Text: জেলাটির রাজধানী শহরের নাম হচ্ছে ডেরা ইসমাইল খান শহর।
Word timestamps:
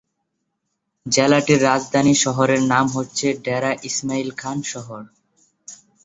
জেলাটির 1.05 1.59
রাজধানী 1.63 2.13
শহরের 2.15 2.61
নাম 2.63 2.85
হচ্ছে 2.87 3.27
ডেরা 3.43 3.71
ইসমাইল 3.83 4.29
খান 4.37 4.57
শহর। 4.63 5.01